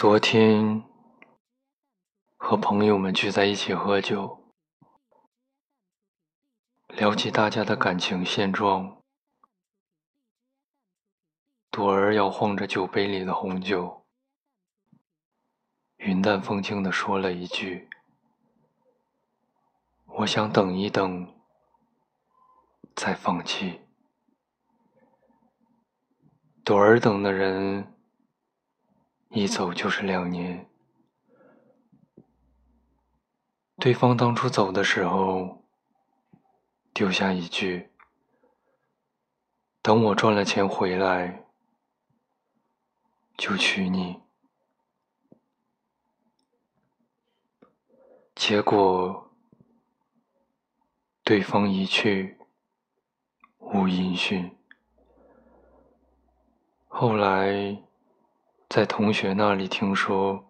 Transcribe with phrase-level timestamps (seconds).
[0.00, 0.82] 昨天
[2.38, 4.50] 和朋友们聚在一起喝酒，
[6.88, 9.02] 聊起大家的感情现状。
[11.70, 14.06] 朵儿摇晃着酒杯里的红酒，
[15.96, 17.90] 云淡风轻地说了一句
[20.20, 21.38] ：“我想等一等，
[22.96, 23.82] 再放弃。”
[26.64, 27.99] 朵儿等的人。
[29.32, 30.68] 一走就是两年。
[33.76, 35.64] 对方当初走的时候，
[36.92, 37.92] 丢下一句
[39.80, 41.46] ：“等我赚了钱回来，
[43.38, 44.20] 就娶你。”
[48.34, 49.30] 结果，
[51.22, 52.36] 对方一去，
[53.58, 54.58] 无音讯。
[56.88, 57.84] 后来。
[58.70, 60.48] 在同学那里听说，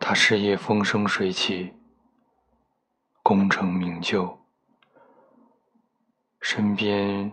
[0.00, 1.74] 他事业风生水起，
[3.22, 4.38] 功成名就，
[6.40, 7.30] 身边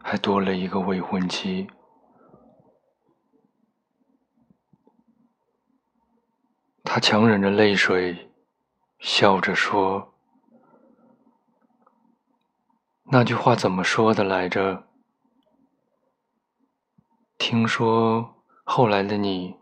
[0.00, 1.68] 还多了一个未婚妻。
[6.84, 8.30] 他强忍着泪水，
[9.00, 10.14] 笑着说
[13.10, 14.86] ：“那句话怎么说的来着？”
[17.46, 19.58] 听说后来的你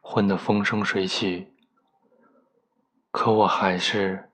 [0.00, 1.52] 混得风生水起，
[3.10, 4.32] 可我还是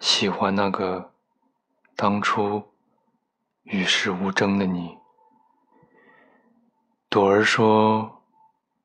[0.00, 1.14] 喜欢那个
[1.94, 2.72] 当初
[3.62, 4.98] 与世无争的你。
[7.08, 8.24] 朵儿说：“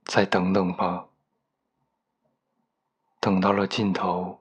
[0.05, 1.07] 再等等吧，
[3.19, 4.39] 等到了尽头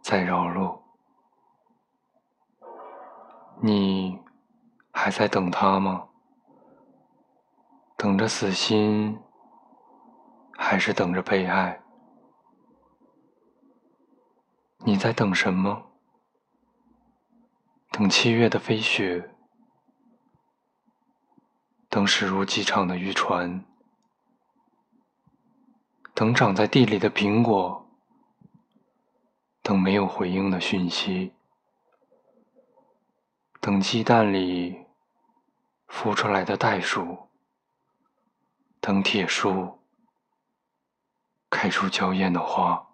[0.00, 0.80] 再绕路。”
[3.60, 4.20] 你
[4.92, 6.10] 还在等他吗？
[8.02, 9.16] 等着死心，
[10.56, 11.80] 还是等着被爱？
[14.78, 15.92] 你在等什么？
[17.92, 19.32] 等七月的飞雪，
[21.88, 23.64] 等驶入机场的渔船，
[26.12, 27.88] 等长在地里的苹果，
[29.62, 31.32] 等没有回应的讯息，
[33.60, 34.86] 等鸡蛋里
[35.86, 37.28] 孵出来的袋鼠。
[38.82, 39.78] 等铁树
[41.48, 42.84] 开出娇艳的花，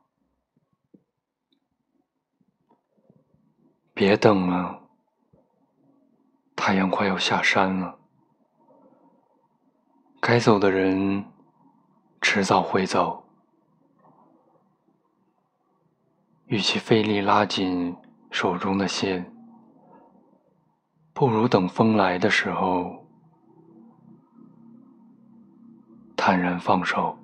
[3.94, 4.82] 别等了，
[6.54, 7.98] 太阳快要下山了。
[10.20, 11.24] 该走的人
[12.20, 13.24] 迟早会走，
[16.44, 17.96] 与其费力拉紧
[18.30, 19.34] 手中的线，
[21.14, 22.97] 不如等风来的时候。
[26.28, 27.16] 坦然放手。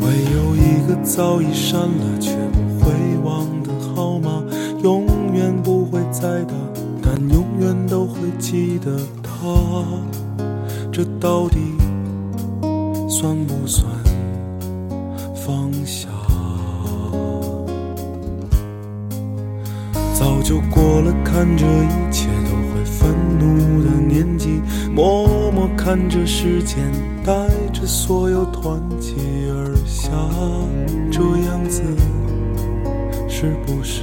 [0.00, 2.90] 唯有一个早已删了却不会
[3.22, 4.42] 忘的号码，
[4.82, 6.54] 永远不会再打，
[7.00, 8.98] 但永远都会记得。
[9.50, 9.84] 啊，
[10.92, 11.58] 这到底
[13.08, 13.86] 算不算
[15.34, 16.08] 放下？
[20.14, 26.78] 早就过了看着一切都会愤怒的年纪，默默看着时间
[27.24, 27.32] 带
[27.72, 29.12] 着所有团结
[29.50, 30.10] 而下，
[31.10, 31.82] 这样子
[33.28, 34.02] 是不是？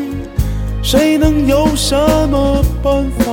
[0.91, 1.95] 谁能有什
[2.27, 3.23] 么办法？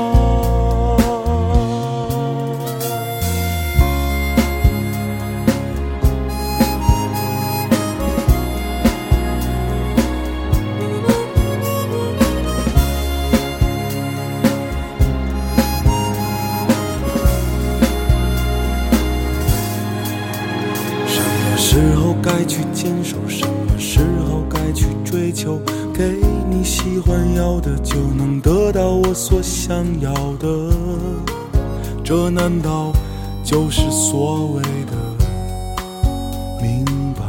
[21.08, 23.16] 什么时候该去坚守？
[23.26, 23.44] 什
[24.72, 25.32] 去追？
[25.32, 25.60] 求，
[25.94, 26.16] 给
[26.50, 30.48] 你喜欢要的，就能得到我所想要的。
[32.02, 32.92] 这难道
[33.44, 34.96] 就是所谓的
[36.60, 36.84] 明
[37.14, 37.22] 白？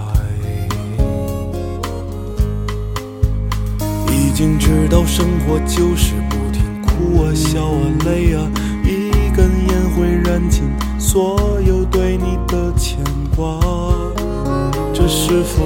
[4.12, 8.50] 已经知道生活就是不停哭啊、笑啊、累啊，
[8.84, 10.64] 一根烟会燃尽
[10.98, 12.98] 所有对你的牵
[13.36, 13.60] 挂。
[14.94, 15.66] 这是否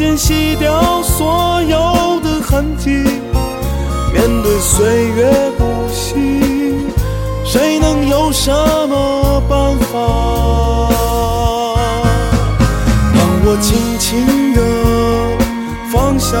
[0.00, 2.88] 间洗掉所有的痕迹。
[4.14, 6.16] 面对岁月不息，
[7.44, 8.50] 谁能有什
[8.88, 9.98] 么办法？
[13.12, 14.58] 让我轻轻地
[15.92, 16.38] 放下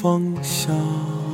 [0.00, 1.27] 方向。